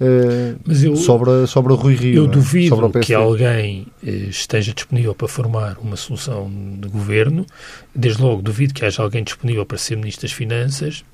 [0.00, 2.16] uh, eu, sobre, sobre o Rui Rio.
[2.16, 2.28] Eu é?
[2.28, 7.46] duvido que alguém uh, esteja disponível para formar uma solução de governo.
[7.94, 11.04] Desde logo, duvido que haja alguém disponível para ser Ministro das Finanças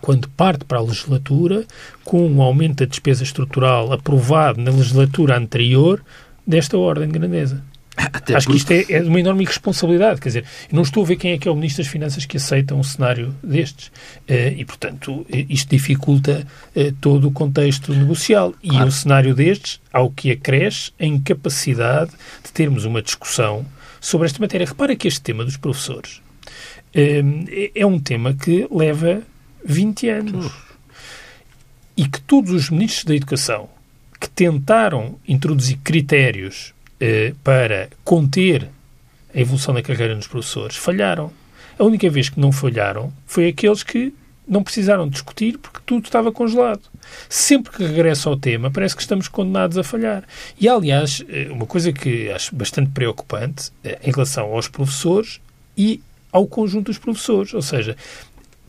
[0.00, 1.64] quando parte para a legislatura
[2.04, 6.02] com um aumento da despesa estrutural aprovado na legislatura anterior
[6.46, 7.62] desta ordem de grandeza.
[7.96, 8.64] Até Acho porque...
[8.64, 10.20] que isto é, é uma enorme irresponsabilidade.
[10.20, 12.36] Quer dizer, não estou a ver quem é que é o Ministro das Finanças que
[12.36, 13.88] aceita um cenário destes.
[14.28, 18.54] Uh, e, portanto, isto dificulta uh, todo o contexto negocial.
[18.62, 18.86] E claro.
[18.86, 22.10] um cenário destes, ao que acresce a incapacidade
[22.44, 23.64] de termos uma discussão
[23.98, 24.66] sobre esta matéria.
[24.66, 26.20] Repara que este tema dos professores
[26.94, 29.22] uh, é um tema que leva
[29.64, 30.52] 20 anos.
[31.96, 33.70] E que todos os ministros da Educação
[34.36, 38.68] tentaram introduzir critérios eh, para conter
[39.34, 41.32] a evolução da carreira dos professores falharam.
[41.78, 44.14] A única vez que não falharam foi aqueles que
[44.46, 46.82] não precisaram discutir porque tudo estava congelado.
[47.28, 50.22] Sempre que regresso ao tema, parece que estamos condenados a falhar.
[50.60, 55.40] E, aliás, eh, uma coisa que acho bastante preocupante eh, em relação aos professores
[55.76, 57.54] e ao conjunto dos professores.
[57.54, 57.96] Ou seja,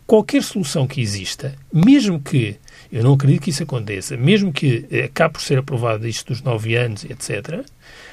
[0.06, 2.58] qualquer solução que exista, mesmo que
[2.92, 4.16] eu não acredito que isso aconteça.
[4.18, 7.66] Mesmo que acabe por ser aprovado isto dos nove anos, etc.,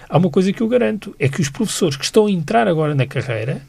[0.09, 2.95] há uma coisa que eu garanto: é que os professores que estão a entrar agora
[2.95, 3.63] na carreira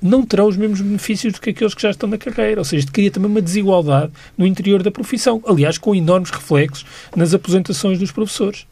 [0.00, 2.60] não terão os mesmos benefícios do que aqueles que já estão na carreira.
[2.60, 5.42] Ou seja, cria também uma desigualdade no interior da profissão.
[5.46, 8.66] Aliás, com enormes reflexos nas aposentações dos professores.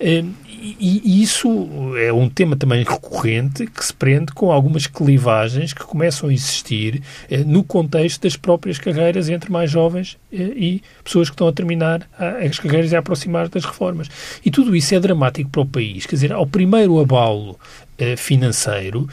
[0.00, 0.30] Ehm,
[0.62, 6.28] e, isso é um tema também recorrente que se prende com algumas clivagens que começam
[6.28, 11.34] a existir eh, no contexto das próprias carreiras entre mais jovens eh, e pessoas que
[11.34, 14.08] estão a terminar as carreiras e a aproximar das reformas.
[14.44, 16.06] E tudo isso é dramático para o país.
[16.06, 17.58] Quer dizer, ao primeiro abalo
[17.98, 19.08] eh, financeiro,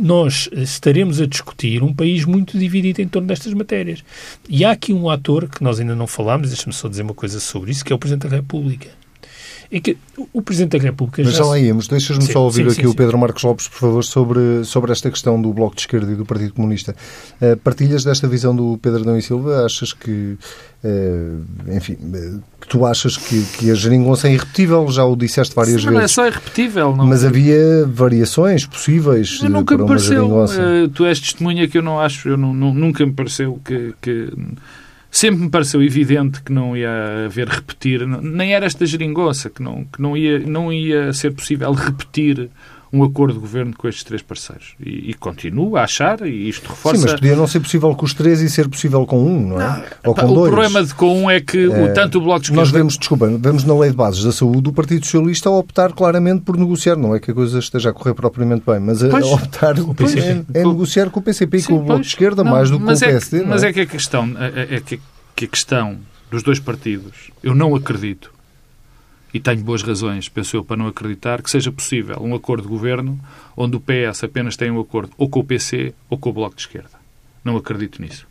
[0.00, 4.02] nós estaremos a discutir um país muito dividido em torno destas matérias.
[4.48, 7.38] E há aqui um ator que nós ainda não falámos, deixa-me só dizer uma coisa
[7.38, 8.97] sobre isso, que é o Presidente da República
[9.70, 9.98] é que
[10.32, 11.88] o Presidente da República Mas já, lá íamos.
[11.88, 15.10] Deixas-me só ouvir sim, aqui sim, o Pedro Marcos Lopes, por favor, sobre, sobre esta
[15.10, 16.96] questão do Bloco de Esquerda e do Partido Comunista.
[17.40, 19.66] Uh, partilhas desta visão do Pedro Adão e Silva?
[19.66, 20.38] Achas que,
[20.82, 24.90] uh, enfim, uh, que tu achas que, que a geringonça é irrepetível?
[24.90, 25.94] Já o disseste várias sim, vezes.
[25.94, 26.96] Não é só irrepetível.
[26.96, 27.06] Não...
[27.06, 30.48] Mas havia variações possíveis eu nunca para me pareceu,
[30.94, 33.94] tu és testemunha que eu não acho, eu não, não, nunca me pareceu que...
[34.00, 34.32] que
[35.10, 39.84] sempre me pareceu evidente que não ia haver repetir, nem era esta geringonça, que não,
[39.84, 42.50] que não, ia, não ia ser possível repetir
[42.92, 44.74] um acordo de governo com estes três parceiros.
[44.80, 46.98] E, e continuo a achar, e isto reforça...
[46.98, 49.60] Sim, mas podia não ser possível com os três e ser possível com um, não
[49.60, 49.66] é?
[49.66, 50.50] Não, Ou com o dois.
[50.50, 52.62] problema de com um é que é, o, tanto o Bloco de Esquerda...
[52.62, 55.92] Nós vemos, desculpa, vemos na Lei de Bases da Saúde o Partido Socialista a optar
[55.92, 59.08] claramente por negociar, não é que a coisa esteja a correr propriamente bem, mas a,
[59.08, 62.12] pois, optar pois, é, é, negociar com o PCP e com o Bloco pois, de
[62.12, 63.36] Esquerda não, mais do que com o PSD.
[63.36, 63.68] É que, mas é?
[63.68, 65.00] é que a questão é, é que,
[65.36, 65.98] que a questão
[66.30, 68.37] dos dois partidos, eu não acredito
[69.38, 72.68] e tenho boas razões, penso eu, para não acreditar que seja possível um acordo de
[72.68, 73.18] governo
[73.56, 76.56] onde o PS apenas tem um acordo ou com o PC ou com o Bloco
[76.56, 76.98] de Esquerda.
[77.44, 78.26] Não acredito nisso.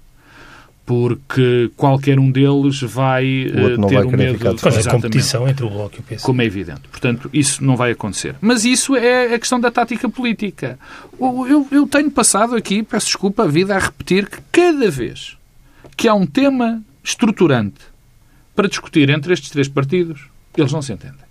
[0.85, 4.37] Porque qualquer um deles vai uh, ter o medo...
[4.37, 6.25] de a competição entre o Bloco e o PC.
[6.25, 6.81] Como é evidente.
[6.91, 8.35] Portanto, isso não vai acontecer.
[8.41, 10.77] Mas isso é a questão da tática política.
[11.17, 15.37] Eu, eu tenho passado aqui, peço desculpa, a vida a repetir que cada vez
[15.95, 17.79] que há um tema estruturante
[18.53, 20.27] para discutir entre estes três partidos,
[20.61, 21.27] eles não se entendem.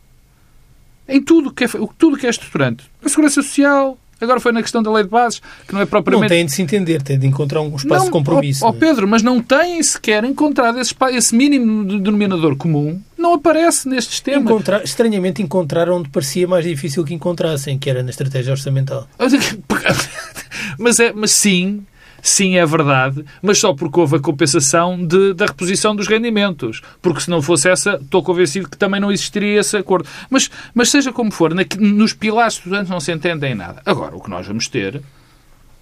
[1.08, 2.84] Em tudo que é, tudo que é estruturante.
[3.04, 6.30] A segurança social, agora foi na questão da lei de bases, que não é propriamente...
[6.30, 8.64] Não têm de se entender, têm de encontrar um espaço não, de compromisso.
[8.64, 13.88] Ó, oh, Pedro, mas não têm sequer encontrado esse, esse mínimo denominador comum, não aparece
[13.88, 14.50] nestes temas.
[14.50, 19.06] Encontrar, estranhamente encontraram onde parecia mais difícil que encontrassem, que era na estratégia orçamental.
[20.78, 21.84] mas, é, mas sim,
[22.28, 26.82] sim, é verdade, mas só porque houve a compensação de, da reposição dos rendimentos.
[27.00, 30.08] Porque se não fosse essa, estou convencido que também não existiria esse acordo.
[30.28, 33.80] Mas, mas seja como for, na, nos pilares estudantes não se entendem nada.
[33.84, 35.00] Agora, o que nós vamos ter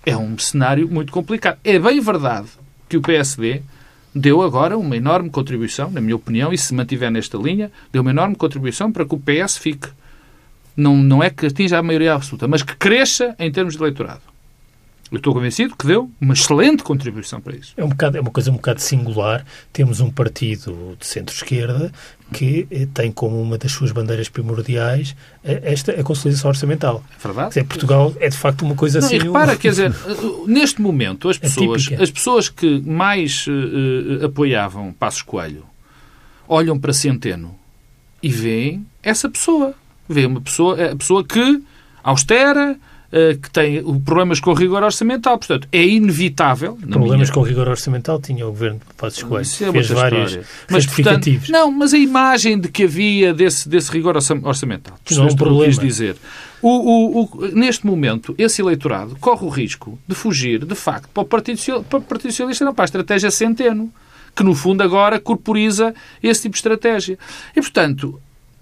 [0.04, 1.58] é um cenário muito complicado.
[1.64, 2.48] É bem verdade
[2.88, 3.62] que o PSD
[4.14, 8.10] deu agora uma enorme contribuição, na minha opinião, e se mantiver nesta linha, deu uma
[8.10, 9.88] enorme contribuição para que o PS fique.
[10.76, 14.33] Não, não é que atinja a maioria absoluta, mas que cresça em termos de eleitorado.
[15.10, 17.72] Eu estou convencido que deu uma excelente contribuição para isso.
[17.76, 19.44] É, um bocado, é uma coisa um bocado singular.
[19.72, 21.92] Temos um partido de centro-esquerda
[22.32, 25.14] que eh, tem como uma das suas bandeiras primordiais
[25.44, 27.04] eh, esta a consolidação orçamental.
[27.18, 27.48] É verdade.
[27.50, 29.16] Dizer, Portugal é de facto uma coisa Não, assim.
[29.16, 29.94] E repara, quer dizer,
[30.48, 35.64] neste momento as pessoas, as pessoas que mais uh, apoiavam Passos Coelho
[36.48, 37.54] olham para Centeno
[38.22, 39.74] e veem essa pessoa.
[40.08, 41.62] Vê uma pessoa, a pessoa que
[42.02, 42.76] austera,
[43.14, 45.38] uh, que tem problemas com o rigor orçamental.
[45.38, 46.76] Portanto, é inevitável.
[46.76, 47.32] Problemas minha...
[47.32, 49.42] com o rigor orçamental tinha o governo de Passos Coelho.
[49.42, 53.90] Isso é fez vários mas, portanto, Não, mas a imagem de que havia desse, desse
[53.92, 54.98] rigor orçamental.
[55.12, 55.64] Não é um problema.
[55.66, 56.16] Quis dizer.
[56.60, 61.22] O, o, o, neste momento, esse eleitorado corre o risco de fugir, de facto, para
[61.22, 63.92] o Partido, para o Partido Socialista, não para a estratégia Centeno,
[64.34, 67.18] que no fundo agora corporiza esse tipo de estratégia.
[67.54, 68.18] E, portanto,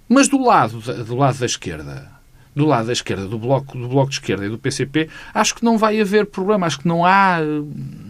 [0.08, 2.10] mas do lado, do lado da esquerda,
[2.54, 5.64] do lado da esquerda, do bloco, do bloco de esquerda e do PCP, acho que
[5.64, 6.66] não vai haver problema.
[6.66, 7.38] Acho que não há.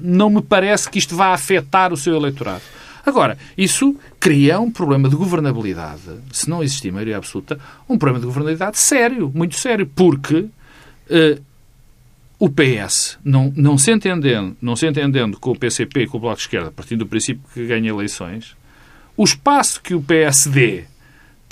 [0.00, 2.62] Não me parece que isto vá afetar o seu eleitorado.
[3.04, 6.02] Agora, isso cria um problema de governabilidade,
[6.32, 11.42] se não existir maioria absoluta, um problema de governabilidade sério, muito sério, porque uh,
[12.38, 16.20] o PS, não, não, se entendendo, não se entendendo com o PCP e com o
[16.20, 18.56] Bloco de Esquerda, partindo do princípio que ganha eleições,
[19.16, 20.84] o espaço que o PSD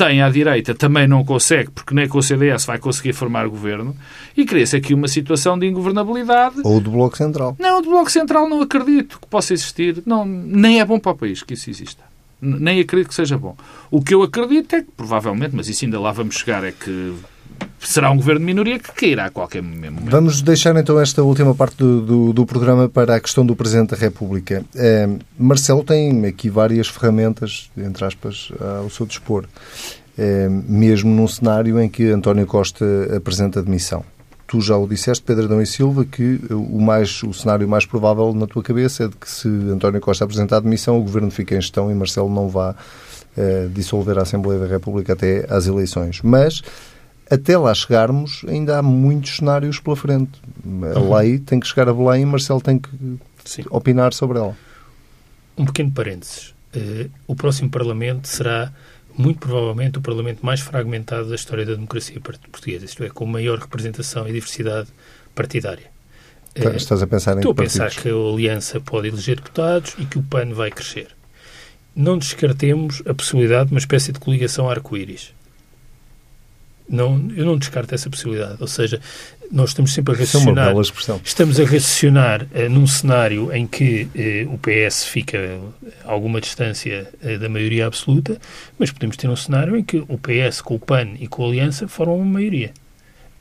[0.01, 3.95] tem à direita também não consegue, porque nem com o CDS vai conseguir formar governo,
[4.35, 6.63] e cria-se aqui uma situação de ingovernabilidade.
[6.65, 7.55] Ou do Bloco Central.
[7.59, 10.03] Não, do Bloco Central não acredito que possa existir.
[10.07, 12.03] Não, nem é bom para o país que isso exista.
[12.41, 13.55] Nem acredito que seja bom.
[13.91, 17.15] O que eu acredito é que, provavelmente, mas isso ainda lá vamos chegar, é que
[17.79, 20.03] será um governo de minoria que cairá a qualquer momento.
[20.05, 23.91] Vamos deixar então esta última parte do, do, do programa para a questão do Presidente
[23.91, 24.65] da República.
[24.77, 29.47] É, Marcelo tem aqui várias ferramentas, entre aspas, ao seu dispor,
[30.17, 32.85] é, mesmo num cenário em que António Costa
[33.17, 34.05] apresenta demissão.
[34.47, 38.35] Tu já o disseste, Pedro Adão e Silva, que o, mais, o cenário mais provável
[38.35, 41.55] na tua cabeça é de que se António Costa apresentar a demissão, o governo fica
[41.55, 42.75] em gestão e Marcelo não vá
[43.37, 46.21] é, dissolver a Assembleia da República até às eleições.
[46.23, 46.63] Mas
[47.31, 50.33] até lá chegarmos, ainda há muitos cenários pela frente.
[50.95, 51.17] A uhum.
[51.17, 52.91] lei tem que chegar a Belém e Marcelo tem que
[53.45, 53.65] Sim.
[53.71, 54.57] opinar sobre ela.
[55.57, 56.53] Um pequeno parênteses.
[56.75, 58.73] Uh, o próximo Parlamento será,
[59.17, 63.59] muito provavelmente, o Parlamento mais fragmentado da história da democracia portuguesa, isto é, com maior
[63.59, 64.89] representação e diversidade
[65.35, 65.87] partidária.
[66.59, 70.05] Uh, Estás a pensar em Estou a pensar que a Aliança pode eleger deputados e
[70.05, 71.09] que o PAN vai crescer.
[71.95, 75.33] Não descartemos a possibilidade de uma espécie de coligação arco-íris
[76.91, 78.57] não, eu não descarto essa possibilidade.
[78.61, 79.01] Ou seja,
[79.51, 80.77] nós estamos sempre a raciocinar.
[80.77, 81.21] É expressão.
[81.25, 84.09] Estamos a raciocinar uh, num cenário em que
[84.47, 85.61] uh, o PS fica
[86.05, 88.39] a alguma distância uh, da maioria absoluta,
[88.79, 91.49] mas podemos ter um cenário em que o PS com o PAN e com a
[91.49, 92.73] Aliança formam uma maioria.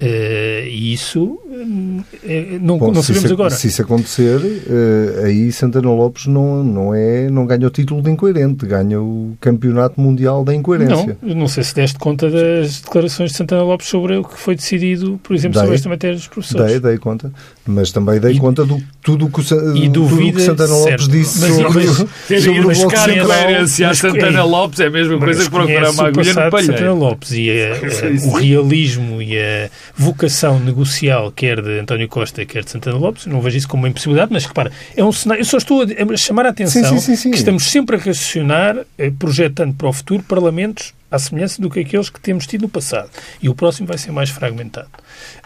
[0.01, 3.49] Uh, e isso uh, não, Bom, não sabemos isso, agora.
[3.49, 8.09] Se isso acontecer, uh, aí Santana Lopes não, não, é, não ganha o título de
[8.09, 11.17] incoerente, ganha o campeonato mundial da incoerência.
[11.21, 14.55] Não, não sei se deste conta das declarações de Santana Lopes sobre o que foi
[14.55, 16.71] decidido, por exemplo, dei, sobre esta matéria dos professores.
[16.71, 17.33] Dei, dei conta.
[17.67, 21.41] Mas também dei e, conta do tudo que, o, e que Santana Lopes certo, disse
[21.41, 21.97] mas, sobre, mas,
[22.43, 23.17] sobre o Bloco Central.
[23.17, 26.73] incoerência a Santana Lopes é a mesma coisa que procurar uma agulha no palheiro.
[26.73, 32.45] Santana Lopes e a, a, o realismo e a vocação negocial, quer de António Costa,
[32.45, 35.41] quer de Santana Lopes, não vejo isso como uma impossibilidade, mas repara, é um cenário,
[35.41, 38.77] eu só estou a chamar a atenção sim, sim, sim, que estamos sempre a raciocinar,
[38.97, 42.69] eh, projetando para o futuro, parlamentos à semelhança do que aqueles que temos tido no
[42.69, 43.09] passado.
[43.41, 44.89] E o próximo vai ser mais fragmentado.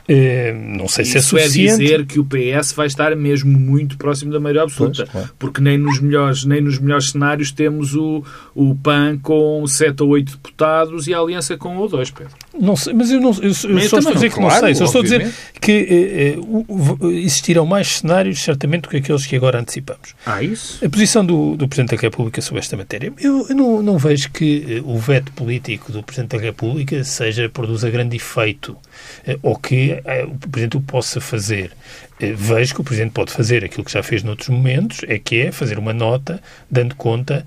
[0.03, 1.73] Uh, não sei Isso se é suficiente.
[1.75, 5.05] é dizer que o PS vai estar mesmo muito próximo da maioria absoluta.
[5.05, 5.29] Pois, claro.
[5.39, 8.21] Porque nem nos, melhores, nem nos melhores cenários temos o,
[8.53, 12.33] o PAN com 7 ou 8 deputados e a Aliança com 1 ou 2, Pedro.
[12.59, 14.75] Não sei, mas eu, não, eu, eu só estou a dizer que claro, não sei.
[14.75, 19.37] Só estou a dizer que uh, uh, existirão mais cenários, certamente, do que aqueles que
[19.37, 20.15] agora antecipamos.
[20.25, 20.83] Ah, isso?
[20.83, 23.13] A posição do, do Presidente da República sobre esta matéria.
[23.21, 27.89] Eu, eu não, não vejo que o veto político do Presidente da República seja, produza
[27.89, 28.77] grande efeito
[29.25, 31.71] eh, ou que eh, o Presidente o possa fazer.
[32.19, 35.41] Eh, vejo que o Presidente pode fazer aquilo que já fez noutros momentos, é que
[35.41, 37.45] é fazer uma nota dando conta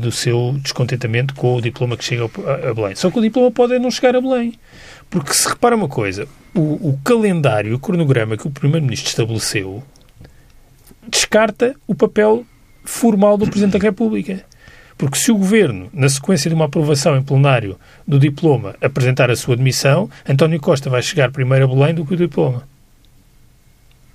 [0.00, 2.94] do seu descontentamento com o diploma que chega a Belém.
[2.94, 4.54] Só que o diploma pode não chegar a Belém.
[5.10, 9.82] Porque se repara uma coisa, o, o calendário, o cronograma que o Primeiro-Ministro estabeleceu
[11.08, 12.46] descarta o papel
[12.84, 14.44] formal do Presidente da República.
[14.98, 19.36] Porque se o Governo, na sequência de uma aprovação em plenário do diploma, apresentar a
[19.36, 22.66] sua demissão, António Costa vai chegar primeiro a Belém do que o diploma.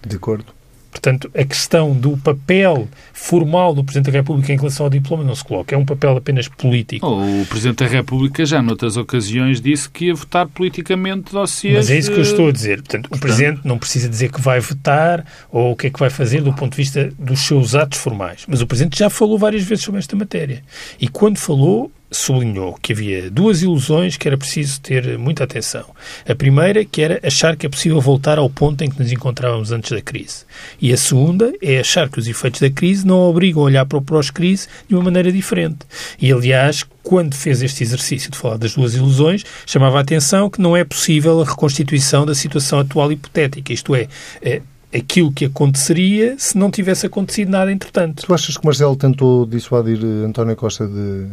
[0.05, 0.53] De acordo.
[0.93, 5.35] Portanto, a questão do papel formal do Presidente da República em relação ao diploma não
[5.35, 5.75] se coloca.
[5.75, 7.05] É um papel apenas político.
[7.05, 11.75] O Presidente da República já noutras ocasiões disse que ia votar politicamente dossiês...
[11.75, 12.81] Mas é isso que eu estou a dizer.
[12.81, 15.99] Portanto, Portanto, o Presidente não precisa dizer que vai votar ou o que é que
[15.99, 18.45] vai fazer do ponto de vista dos seus atos formais.
[18.47, 20.63] Mas o Presidente já falou várias vezes sobre esta matéria.
[20.99, 25.85] E quando falou, sublinhou que havia duas ilusões que era preciso ter muita atenção.
[26.27, 29.71] A primeira, que era achar que é possível voltar ao ponto em que nos encontrávamos
[29.71, 30.45] antes da crise.
[30.81, 33.97] E a segunda é achar que os efeitos da crise não obrigam a olhar para
[33.97, 35.79] o pós-crise de uma maneira diferente.
[36.21, 40.61] E, aliás, quando fez este exercício de falar das duas ilusões, chamava a atenção que
[40.61, 44.07] não é possível a reconstituição da situação atual hipotética, isto é,
[44.41, 44.61] é
[44.93, 48.23] aquilo que aconteceria se não tivesse acontecido nada entretanto.
[48.25, 51.27] Tu achas que Marcelo tentou dissuadir eh, António Costa de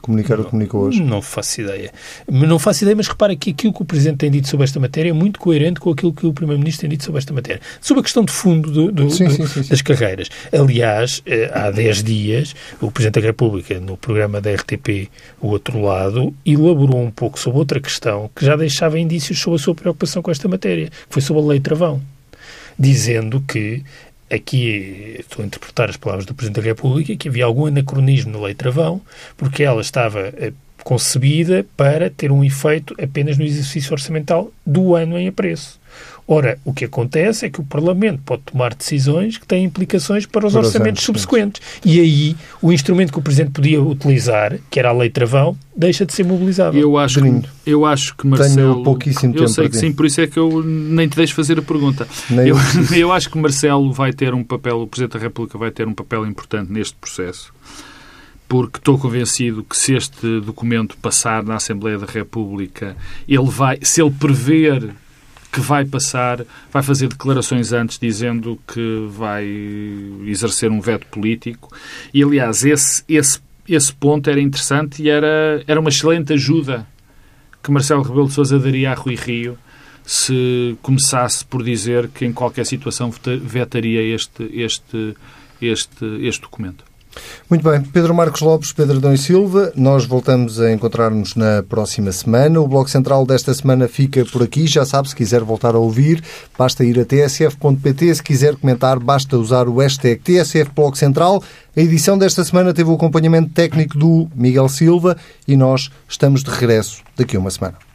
[0.00, 1.02] comunicar não, o que comunicou hoje?
[1.02, 1.92] Não faço ideia.
[2.28, 5.10] Não faço ideia, mas repara que aquilo que o Presidente tem dito sobre esta matéria
[5.10, 7.60] é muito coerente com aquilo que o Primeiro-Ministro tem dito sobre esta matéria.
[7.80, 10.28] Sobre a questão de fundo do, do, sim, do, sim, sim, das carreiras.
[10.52, 15.80] Aliás, eh, há 10 dias, o Presidente da República, no programa da RTP, o outro
[15.80, 20.22] lado, elaborou um pouco sobre outra questão que já deixava indícios sobre a sua preocupação
[20.22, 22.00] com esta matéria, que foi sobre a lei travão
[22.78, 23.84] dizendo que
[24.30, 28.46] aqui estou a interpretar as palavras do Presidente da República, que havia algum anacronismo na
[28.46, 29.00] Lei Travão,
[29.36, 30.52] porque ela estava eh,
[30.84, 35.79] concebida para ter um efeito apenas no exercício orçamental do ano em apreço.
[36.32, 40.46] Ora, o que acontece é que o Parlamento pode tomar decisões que têm implicações para
[40.46, 41.60] os para orçamentos os subsequentes.
[41.84, 46.06] E aí, o instrumento que o Presidente podia utilizar, que era a Lei Travão, deixa
[46.06, 46.80] de ser mobilizável.
[46.80, 48.74] Eu acho, que, eu acho que Marcelo...
[48.74, 49.42] Tenho pouquíssimo eu tempo.
[49.42, 52.06] Eu sei que sim, por isso é que eu nem te deixo fazer a pergunta.
[52.30, 52.56] Eu, eu,
[52.96, 55.94] eu acho que Marcelo vai ter um papel, o Presidente da República vai ter um
[55.94, 57.52] papel importante neste processo
[58.48, 62.96] porque estou convencido que se este documento passar na Assembleia da República,
[63.28, 64.92] ele vai, se ele prever
[65.52, 69.44] que vai passar, vai fazer declarações antes dizendo que vai
[70.26, 71.74] exercer um veto político.
[72.14, 76.86] E, aliás, esse, esse, esse ponto era interessante e era, era uma excelente ajuda
[77.62, 79.58] que Marcelo Rebelo de Sousa daria a Rui Rio
[80.04, 85.14] se começasse por dizer que em qualquer situação vetaria este, este,
[85.60, 86.89] este, este documento.
[87.48, 92.12] Muito bem, Pedro Marcos Lopes, Pedro Adão e Silva, nós voltamos a encontrar-nos na próxima
[92.12, 92.60] semana.
[92.60, 94.66] O Bloco Central desta semana fica por aqui.
[94.66, 96.22] Já sabe, se quiser voltar a ouvir,
[96.56, 98.14] basta ir a tsf.pt.
[98.14, 101.42] Se quiser comentar, basta usar o hashtag TSF Bloco Central.
[101.76, 106.50] A edição desta semana teve o acompanhamento técnico do Miguel Silva e nós estamos de
[106.50, 107.89] regresso daqui a uma semana.